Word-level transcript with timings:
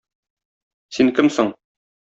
Син 0.99 1.13
кем 1.21 1.31
соң? 1.39 1.55